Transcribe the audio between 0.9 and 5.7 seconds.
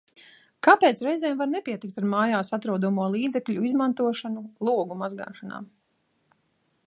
reizēm var nepietikt ar mājās atrodamo līdzekļu izmantošanu logu mazgāšanā?